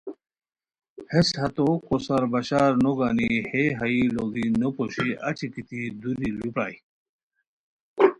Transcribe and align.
ہیس 1.11 1.27
ہتو 1.41 1.67
کوسار 1.87 2.23
بشار 2.33 2.71
نوگنی 2.83 3.31
ہے 3.49 3.63
ہائی 3.77 3.99
لوڑی 4.15 4.45
نوپوشی 4.59 5.09
اچی 5.27 5.47
گیتی 5.53 5.79
دُوری 6.01 6.29
لُوپرائے 6.37 6.75